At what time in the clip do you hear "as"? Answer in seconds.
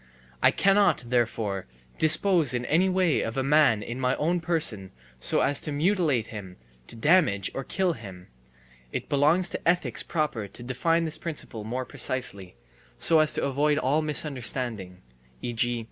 5.41-5.61, 13.19-13.35